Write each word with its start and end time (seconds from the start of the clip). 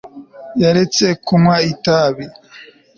yaretse 0.61 1.05
kunywa 1.25 1.55
itabi 1.71 2.25